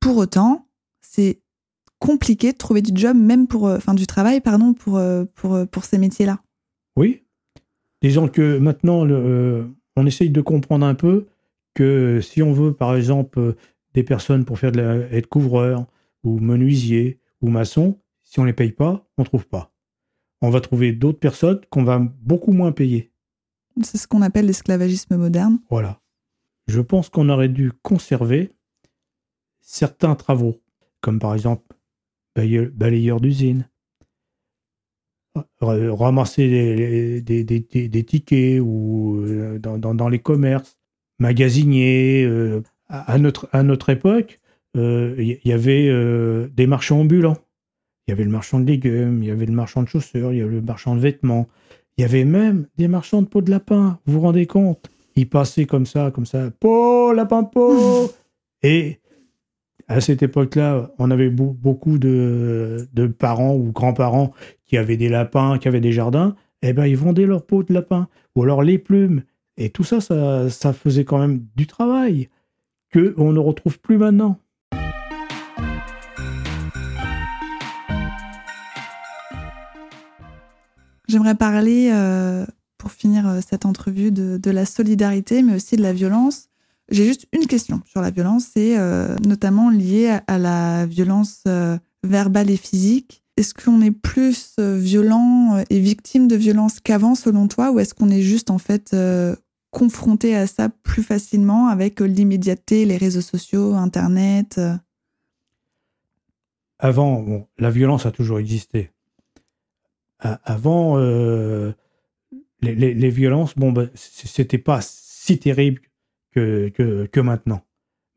[0.00, 0.66] Pour autant,
[1.02, 1.42] c'est
[1.98, 4.98] compliqué de trouver du job, même pour, enfin du travail, pardon, pour,
[5.34, 6.40] pour, pour ces métiers-là.
[6.96, 7.24] Oui.
[8.00, 9.04] Disons que maintenant,
[9.96, 11.26] on essaye de comprendre un peu
[11.74, 13.56] que si on veut, par exemple,
[13.94, 15.86] des personnes pour faire de être couvreur
[16.22, 19.72] ou menuisier ou maçons, si on ne les paye pas, on ne trouve pas.
[20.40, 23.12] On va trouver d'autres personnes qu'on va beaucoup moins payer.
[23.82, 25.60] C'est ce qu'on appelle l'esclavagisme moderne.
[25.70, 26.00] Voilà.
[26.66, 28.52] Je pense qu'on aurait dû conserver
[29.60, 30.60] certains travaux,
[31.00, 31.64] comme par exemple
[32.34, 33.68] balayeur d'usine,
[35.60, 40.78] ramasser des, tickets ou euh, dans, les commerces,
[41.18, 42.24] magasinier.
[42.24, 44.40] Euh, à, notre, à notre époque,
[44.78, 47.38] il euh, y, avait euh, des marchands ambulants.
[48.06, 50.38] Il y avait le marchand de légumes, il y avait le marchand de chaussures, il
[50.38, 51.48] y avait le marchand de vêtements.
[51.96, 53.98] Il y avait même des marchands de peau de lapin.
[54.06, 54.90] Vous vous rendez compte?
[55.16, 56.50] Ils passaient comme ça, comme ça.
[56.60, 58.10] Peau, lapin, peau
[58.62, 59.00] Et
[59.88, 62.88] à cette époque-là, on avait beaucoup de,
[63.18, 64.32] parents ou grands-parents
[64.64, 66.36] qui avaient des lapins, qui avaient des jardins.
[66.62, 69.22] Eh ben, ils vendaient leur peau de lapin ou alors les plumes.
[69.56, 72.28] Et tout ça, ça, ça faisait quand même du travail
[72.90, 74.38] que on ne retrouve plus maintenant.
[81.08, 82.44] J'aimerais parler, euh,
[82.76, 86.48] pour finir euh, cette entrevue, de, la solidarité, mais aussi de la violence.
[86.90, 91.44] J'ai juste une question sur la violence, c'est euh, notamment lié à, la violence
[92.02, 93.22] verbale et physique.
[93.36, 98.08] Est-ce qu'on est plus violent et victime de violence qu'avant, selon toi, ou est-ce qu'on
[98.08, 98.96] est juste en fait
[99.70, 104.58] confronté à ça plus facilement avec l'immédiateté, les réseaux sociaux, Internet
[106.78, 108.90] Avant, la violence a toujours existé
[110.18, 111.72] avant, euh,
[112.60, 115.80] les, violences, bon, ben, c'était pas si terrible
[116.32, 117.64] que, que, maintenant.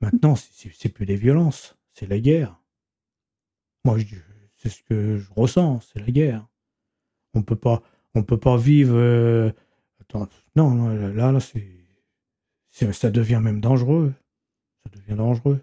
[0.02, 2.60] Maintenant, c'est plus des violences, c'est la guerre.
[3.86, 3.98] Moi,
[4.58, 6.48] c'est ce que je ressens, c'est la guerre.
[7.34, 7.82] On peut pas,
[8.16, 8.96] on peut pas vivre.
[8.96, 9.52] Euh,
[10.56, 14.14] non, là, là, c'est, ça devient même dangereux.
[14.84, 15.62] Ça devient dangereux.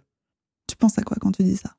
[0.66, 1.74] Tu penses à quoi quand tu dis ça?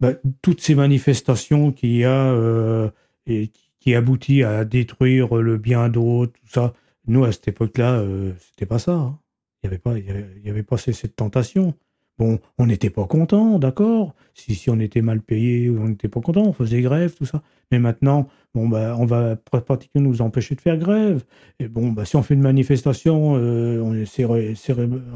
[0.00, 2.90] Ben, Toutes ces manifestations qu'il y a euh,
[3.26, 6.72] et qui aboutit à détruire le bien d'autres, tout ça.
[7.06, 8.94] Nous, à cette époque-là, euh, c'était pas ça.
[8.94, 9.18] Hein.
[9.62, 11.74] Il n'y avait pas, il y avait, pas cette tentation.
[12.16, 14.14] Bon, on n'était pas content, d'accord.
[14.34, 17.42] Si, si on était mal payé, on n'était pas content, on faisait grève, tout ça.
[17.72, 21.24] Mais maintenant, bon, bah, on va pratiquement nous empêcher de faire grève.
[21.58, 24.06] Et bon, bah, si on fait une manifestation, euh, on est,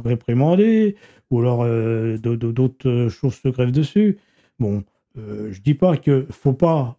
[0.05, 0.97] réprimandé,
[1.31, 4.19] ou alors euh, d'autres choses se grèvent dessus.
[4.59, 4.85] Bon,
[5.17, 6.99] je dis pas que faut pas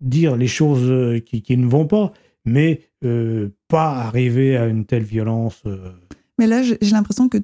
[0.00, 2.12] dire les choses euh, qui, ne vont pas,
[2.44, 5.62] mais euh, pas arriver à une telle violence.
[5.66, 5.92] Euh.
[6.38, 7.38] Mais là, j'ai l'impression que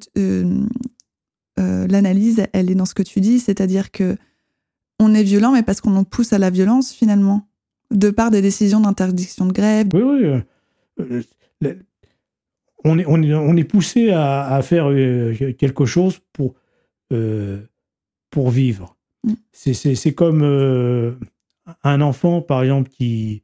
[1.56, 4.16] l'analyse, elle est dans ce que tu dis, c'est-à-dire que
[4.98, 7.48] on est violent, mais parce qu'on en pousse à la violence finalement,
[7.90, 9.86] de par des décisions d'interdiction de grève.
[9.94, 11.22] Oui, oui.
[12.84, 14.88] on, est, on, est, on est poussé à, faire
[15.56, 16.54] quelque chose pour,
[18.30, 18.96] pour vivre.
[19.24, 19.32] Mm.
[19.52, 20.42] C'est comme
[21.82, 23.42] un enfant, par exemple, qui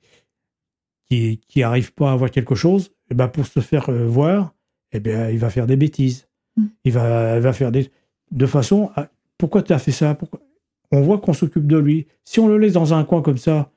[1.09, 4.07] qui, qui arrive pas à voir quelque chose, et eh ben pour se faire euh,
[4.07, 4.55] voir,
[4.93, 6.29] et eh ben il va faire des bêtises.
[6.57, 6.67] Mm.
[6.85, 7.91] Il va, va faire des
[8.33, 9.09] de façon à,
[9.39, 10.15] pourquoi tu as fait ça?
[10.15, 10.41] Pourquoi?
[10.91, 12.07] On voit qu'on s'occupe de lui.
[12.25, 13.71] Si on le laisse dans un coin comme ça,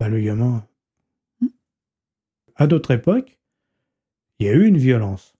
[0.00, 0.66] ben le gamin.
[1.40, 1.46] Mm.
[2.56, 3.38] À d'autres époques,
[4.38, 5.34] il y a eu une violence.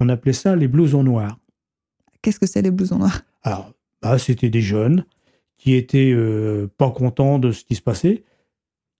[0.00, 1.38] On appelait ça les blousons noirs.
[2.22, 3.22] Qu'est-ce que c'est les blousons noirs?
[3.42, 5.04] Alors, bah, c'était des jeunes
[5.60, 8.24] qui étaient euh, pas contents de ce qui se passait,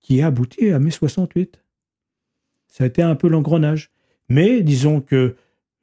[0.03, 1.59] qui a abouti à mai 68.
[2.69, 3.91] Ça a été un peu l'engrenage.
[4.29, 5.37] Mais disons que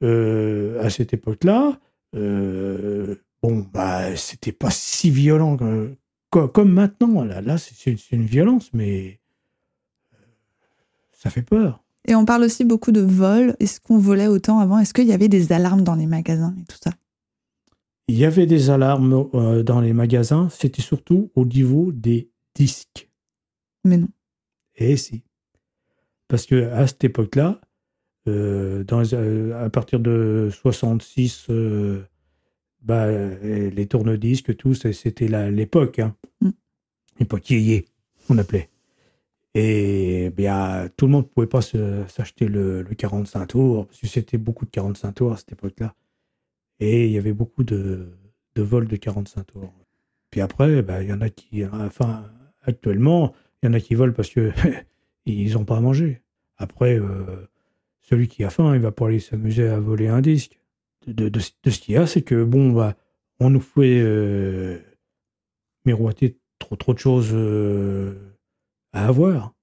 [0.04, 1.80] euh, à cette époque-là,
[2.14, 5.96] euh, bon, bah, c'était pas si violent que-
[6.30, 7.24] co- comme maintenant.
[7.24, 9.18] Là, là c'est c'est une violence, mais
[11.12, 11.82] ça fait peur.
[12.06, 13.56] Et on parle aussi beaucoup de vol.
[13.58, 14.78] Est-ce qu'on volait autant avant?
[14.78, 16.92] Est-ce qu'il y avait des alarmes dans les magasins et tout ça?
[18.08, 23.08] Il y avait des alarmes euh, dans les magasins, c'était surtout au niveau des disques.
[23.84, 24.08] Mais non.
[24.76, 25.22] Et si.
[26.26, 27.60] Parce que à cette époque-là,
[28.28, 32.04] euh, euh, à partir de 66, euh,
[32.82, 35.98] bah, les tourne-disques, tout, c'était l'époque.
[35.98, 36.14] Hein.
[36.40, 36.50] Mm.
[37.18, 37.86] L'époque yéyé,
[38.28, 38.68] on appelait.
[39.54, 44.06] Et bien, tout le monde ne pouvait pas s'acheter le, le 45 tours, parce que
[44.06, 45.94] c'était beaucoup de 45 tours à cette époque-là.
[46.80, 48.08] Et il y avait beaucoup de,
[48.54, 49.72] de vols de 45 tours.
[50.30, 52.30] Puis après, bah, il y en a qui, enfin,
[52.62, 54.52] actuellement, il y en a qui volent parce que
[55.26, 56.22] ils n'ont pas à manger.
[56.56, 57.46] Après, euh,
[58.00, 60.60] celui qui a faim, il va pas aller s'amuser à voler un disque.
[61.06, 62.96] De, de- de- ce qu'il y a, c'est que bon, bah,
[63.40, 64.78] on nous fait euh,
[65.84, 68.14] miroiter trop, trop de choses euh,
[68.92, 69.54] à avoir.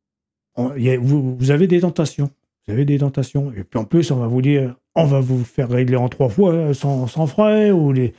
[0.57, 2.31] Vous avez des tentations.
[2.67, 3.51] Vous avez des tentations.
[3.53, 6.29] Et puis en plus, on va vous dire, on va vous faire régler en trois
[6.29, 7.71] fois euh, sans, sans frais.
[7.71, 8.13] Ou les...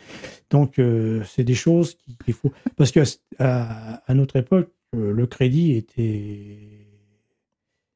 [0.50, 2.52] Donc, euh, c'est des choses qui- qu'il faut.
[2.76, 3.02] Parce qu'à
[3.38, 6.86] à, à notre époque, euh, le crédit était,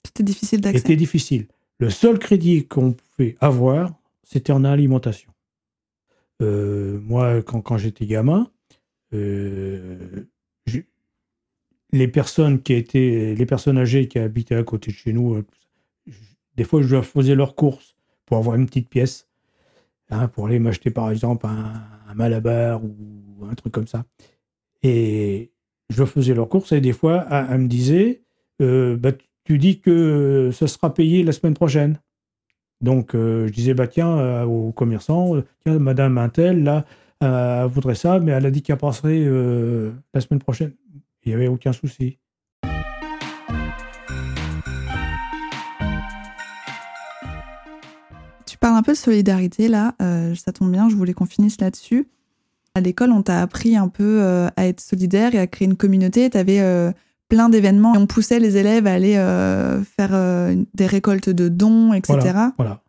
[0.05, 0.81] C'était difficile d'accès.
[0.81, 1.47] était difficile.
[1.79, 3.93] Le seul crédit qu'on pouvait avoir,
[4.25, 5.31] c'était en alimentation.
[6.43, 8.51] Euh, moi, quand, quand j'étais gamin,
[9.15, 10.27] euh,
[11.93, 15.43] les personnes qui étaient, les personnes âgées qui habitaient à côté de chez nous,
[16.61, 17.96] des fois, je faisais leurs courses
[18.27, 19.27] pour avoir une petite pièce,
[20.11, 24.05] hein, pour aller m'acheter par exemple un, malabar ou un truc comme ça.
[24.83, 25.53] Et
[25.88, 28.20] je faisais leurs courses et des fois, elle, me disait,
[28.61, 29.12] euh, bah,
[29.44, 31.99] tu dis que ça sera payé la semaine prochaine.
[32.83, 36.85] Donc, euh, je disais, bah, tiens, euh, au commerçant, tiens, madame Intel, là,
[37.23, 39.25] elle voudrait ça, mais elle a dit qu'elle passerait
[40.12, 40.75] la semaine prochaine.
[41.25, 42.18] Il n'y avait aucun souci.
[48.94, 52.09] Solidarité là, euh, ça tombe bien, je voulais qu'on finisse là-dessus.
[52.74, 55.76] À l'école, on t'a appris un peu euh, à être solidaire et à créer une
[55.76, 56.31] communauté.
[56.31, 56.61] Tu avais
[57.31, 61.94] plein d'événements on poussait les élèves à aller euh, faire euh, des récoltes de dons,
[61.94, 62.18] etc.
[62.59, 62.83] Voilà.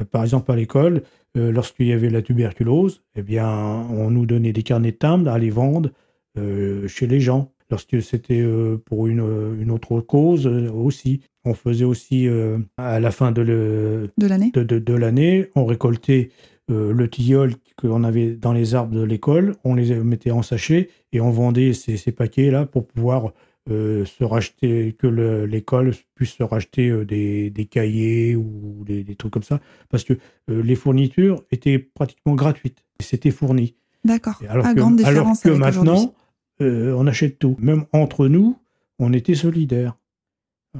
[0.00, 1.02] Euh, Par exemple, à l'école,
[1.36, 5.30] euh, lorsqu'il y avait la tuberculose, eh bien, on nous donnait des carnets de timbres
[5.30, 5.90] à les vendre
[6.36, 7.52] euh, chez les gens.
[7.70, 9.20] Lorsque c'était euh, pour une,
[9.60, 11.20] une autre cause euh, aussi.
[11.44, 16.30] On faisait aussi, euh, à la fin de l'année de, de- de l'année, on récoltait
[16.70, 20.88] euh, le tilleul qu'on avait dans les arbres de l'école, on les mettait en sachet
[21.12, 23.32] et on vendait ces, ces paquets-là pour pouvoir
[23.70, 29.02] euh, se racheter, que le- l'école puisse se racheter euh, des, des cahiers ou des,
[29.04, 30.14] des trucs comme ça, parce que
[30.50, 32.84] euh, les fournitures étaient pratiquement gratuites.
[33.00, 33.74] C'était fourni.
[34.04, 34.40] D'accord.
[34.42, 36.14] Et Alors que, grande alors différence que avec maintenant,
[36.60, 37.56] euh, on achète tout.
[37.58, 38.56] Même entre nous,
[38.98, 39.96] on était solidaires.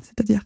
[0.02, 0.42] C'est-à-dire?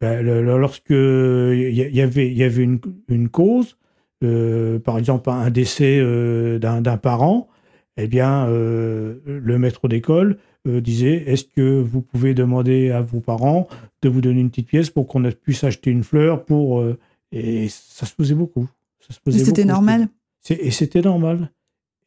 [0.00, 3.76] Ben, lorsque il y, avait, il y avait une, une cause,
[4.22, 7.48] euh, par exemple un décès euh, d'un parent,
[7.96, 13.66] eh bien, le maître d'école disait Est-ce que vous pouvez demander à vos parents
[14.02, 16.84] de vous donner une petite pièce pour qu'on puisse acheter une fleur pour.
[17.32, 18.68] et ça se faisait beaucoup.
[19.00, 20.08] Ça se Et faisait c'était beaucoup, normal?
[20.48, 21.50] Et c'était normal.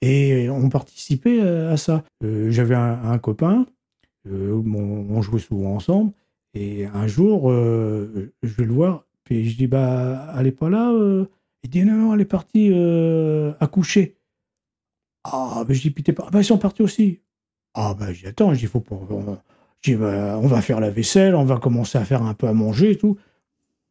[0.01, 2.03] Et on participait euh, à ça.
[2.23, 3.65] Euh, J'avais un, copain,
[4.27, 6.11] euh, on, jouait souvent ensemble,
[6.53, 10.91] et un jour, je vais le voir, puis je dis Bah, elle n'est pas là
[11.63, 14.17] Il dit Non, non, elle est partie euh, accoucher.
[15.23, 16.29] Ah, ben je dis Puis pas.
[16.31, 17.21] Ben ils sont partis aussi.
[17.73, 18.95] Ah, ben j'y attends, je Faut pas.
[18.95, 19.37] On,
[19.81, 22.47] je dis, Bah, on va faire la vaisselle, on va commencer à faire un peu
[22.47, 23.17] à manger et tout.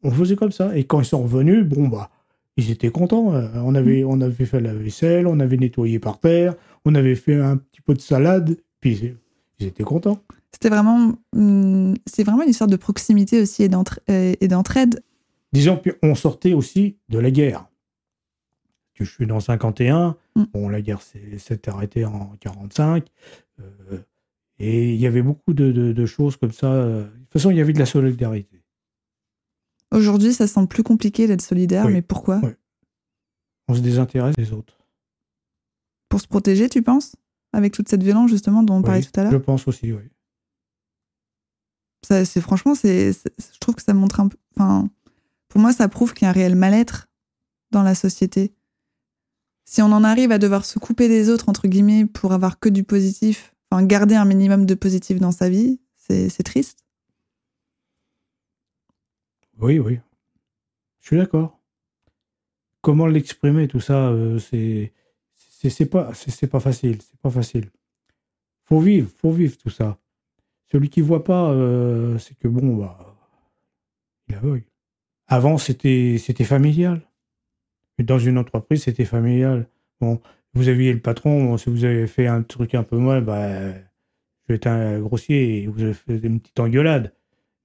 [0.03, 0.75] On faisait comme ça.
[0.77, 2.09] Et quand ils sont revenus, bon, bah,
[2.57, 3.33] ils étaient contents.
[3.33, 7.15] Euh, On avait, on avait fait la vaisselle, on avait nettoyé par terre, on avait
[7.15, 9.15] fait un petit peu de salade, puis
[9.59, 10.19] ils- étaient contents.
[10.51, 13.69] C'était vraiment, hum, c'est vraiment une histoire de proximité aussi et
[14.09, 15.03] euh, et d'entraide.
[15.53, 17.67] Disons, puis on sortait aussi de la guerre.
[18.93, 20.43] Je suis dans 51, Mm.
[20.53, 23.05] bon, la guerre s'est arrêtée en 45,
[23.59, 23.63] euh,
[24.59, 26.85] et il y avait beaucoup de, de- de choses comme ça.
[26.85, 28.60] De toute façon, il y avait de la solidarité.
[29.91, 31.93] Aujourd'hui, ça semble plus compliqué d'être solidaire, Oui.
[31.93, 32.39] mais pourquoi?
[32.43, 32.51] Oui.
[33.67, 34.77] On se désintéresse des autres.
[36.09, 37.15] Pour se protéger, tu penses?
[37.53, 40.03] Avec toute cette violence, justement, dont on parlait tout à Je l'heure pense aussi, oui.
[42.07, 44.37] Ça, c'est Franchement, c'est, c'est- je trouve que ça montre un peu.
[44.57, 44.89] Enfin,
[45.49, 47.07] pour moi, ça prouve qu'il y a un réel mal-être
[47.71, 48.53] dans la société.
[49.65, 52.69] Si on en arrive à devoir se couper des autres, entre guillemets, pour avoir que
[52.69, 56.80] du positif, Enfin, garder un minimum de positif dans sa vie, c'est triste.
[59.61, 59.99] Oui, oui.
[61.01, 61.59] Je suis d'accord.
[62.81, 64.91] Comment l'exprimer, tout ça, euh, c'est
[65.69, 67.69] c'est pas facile, c'est pas facile.
[68.63, 69.99] Faut vivre, faut vivre tout ça.
[70.71, 72.97] Celui qui voit pas, euh, c'est que bon, bah,
[74.27, 74.65] il aveugle.
[75.27, 77.01] Avant, c'était c'était familial.
[77.99, 79.67] Dans une entreprise, c'était familial.
[79.99, 80.21] Bon,
[80.53, 84.47] vous aviez le patron, si vous avez fait un truc un peu moins, bah, je
[84.49, 87.13] vais être un grossier et vous avez fait une petite engueulade.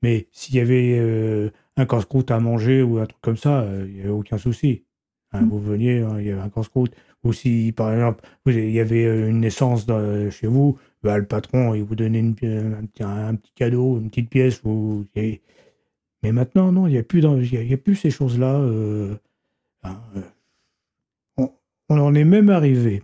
[0.03, 3.87] Mais s'il y avait euh, un casse-croûte à manger ou un truc comme ça, euh,
[3.89, 4.85] il n'y avait aucun souci.
[5.33, 5.49] Hein, mm.
[5.49, 6.95] Vous veniez, hein, il y avait un casse-croûte.
[7.25, 9.87] Ou si, par exemple, il y avait euh, une naissance
[10.31, 14.63] chez vous, bah, le patron, il vous donnait une, un, petit cadeau, une petite pièce.
[14.65, 18.61] Ou, mais maintenant, non, il n'y a, plus a plus ces choses-là.
[19.85, 19.97] Hein,
[21.89, 23.03] on en est même arrivé.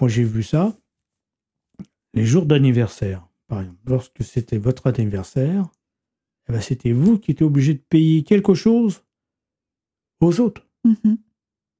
[0.00, 0.74] Moi, j'ai vu ça.
[2.12, 5.64] Les jours d'anniversaire, par exemple, lorsque c'était votre anniversaire,
[6.48, 9.02] eh ben, c'était vous qui étiez obligé de payer quelque chose
[10.20, 10.66] aux autres.
[10.84, 11.16] Mm-hmm.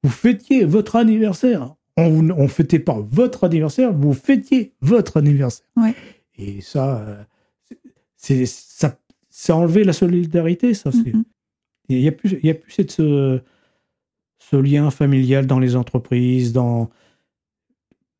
[0.02, 1.74] Vous fêtiez votre anniversaire.
[1.96, 5.66] On ne fêtait pas votre anniversaire, vous fêtiez votre anniversaire.
[6.36, 7.22] Et ça, euh,
[8.16, 8.98] c'est ça,
[9.30, 10.90] ça a enlevé la solidarité, ça.
[10.90, 11.22] Mm-hmm.
[11.90, 13.00] Il n'y a, plus, y a plus cette,
[14.50, 16.90] ce lien familial dans les entreprises, dans.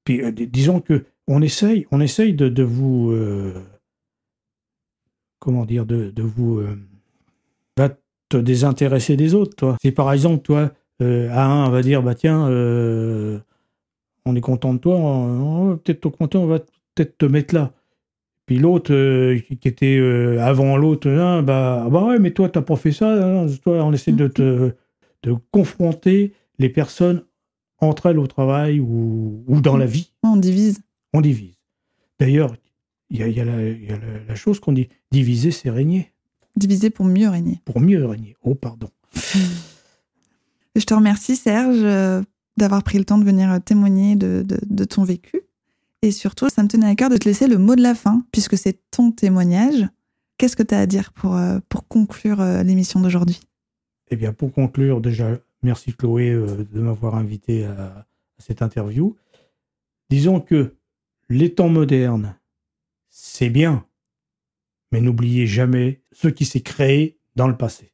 [0.05, 3.55] Puis, euh, disons que on essaye, on essaye de, vous, euh,
[5.45, 7.89] comment dire, de, vous euh,
[8.29, 9.77] te désintéresser des autres, toi.
[9.83, 12.49] C'est par exemple, toi, à un, on va dire, bah tiens,
[14.27, 16.59] on est content de toi, on, va peut-être te content, on va
[16.95, 17.73] peut-être te mettre là.
[18.47, 18.93] Puis l'autre,
[19.37, 19.99] qui était
[20.41, 23.93] avant l'autre, hein, bah, bah ouais, mais toi, t'as pas fait ça, hein, toi, on
[23.93, 24.73] essaie de te
[25.25, 27.25] de confronter les personnes
[27.79, 30.13] entre elles au travail ou, dans la vie.
[30.23, 30.81] On divise.
[31.13, 31.57] On divise.
[32.21, 32.55] D'ailleurs,
[33.15, 36.13] il y a, la, chose qu'on dit, diviser, c'est régner.
[36.57, 37.61] Diviser pour mieux régner.
[37.65, 38.37] Pour mieux régner.
[38.43, 38.91] Oh, pardon.
[40.77, 42.23] Je te remercie, Serge, euh,
[42.57, 45.43] d'avoir pris le temps de venir témoigner de, ton vécu.
[46.03, 48.25] Et surtout, ça me tenait à cœur de te laisser le mot de la fin,
[48.33, 49.87] puisque c'est ton témoignage.
[50.37, 53.41] Qu'est-ce que tu as à dire pour, euh, pour conclure euh, l'émission d'aujourd'hui?
[54.11, 58.07] Eh bien, pour conclure, déjà, merci Chloé euh, de m'avoir invité à,
[58.39, 59.17] cette interview.
[60.11, 60.75] Disons que
[61.29, 62.37] les temps modernes,
[63.17, 63.87] c'est bien,
[64.91, 67.93] mais n'oubliez jamais ce qui s'est créé dans le passé.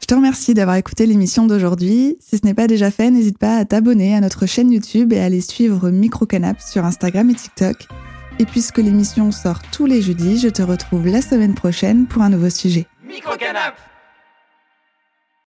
[0.00, 2.16] Je te remercie d'avoir écouté l'émission d'aujourd'hui.
[2.20, 5.20] Si ce n'est pas déjà fait, n'hésite pas à t'abonner à notre chaîne YouTube et
[5.20, 7.86] à aller suivre Microcanap sur Instagram et TikTok.
[8.38, 12.30] Et puisque l'émission sort tous les jeudis, je te retrouve la semaine prochaine pour un
[12.30, 12.86] nouveau sujet.
[13.06, 13.76] Microcanap